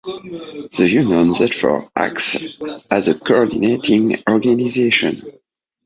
The 0.75 0.89
union 0.89 1.31
therefore 1.33 1.91
acts 1.95 2.57
as 2.89 3.07
a 3.07 3.13
coordinating 3.13 4.15
organization. 4.27 5.21